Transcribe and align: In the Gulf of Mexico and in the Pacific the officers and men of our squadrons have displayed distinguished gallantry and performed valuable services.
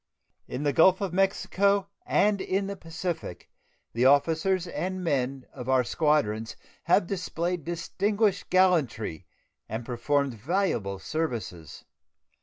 In 0.47 0.63
the 0.63 0.73
Gulf 0.73 0.99
of 0.99 1.13
Mexico 1.13 1.87
and 2.07 2.41
in 2.41 2.65
the 2.65 2.75
Pacific 2.75 3.51
the 3.93 4.03
officers 4.05 4.65
and 4.65 5.03
men 5.03 5.45
of 5.53 5.69
our 5.69 5.83
squadrons 5.83 6.55
have 6.85 7.05
displayed 7.05 7.63
distinguished 7.63 8.49
gallantry 8.49 9.27
and 9.69 9.85
performed 9.85 10.33
valuable 10.33 10.97
services. 10.97 11.85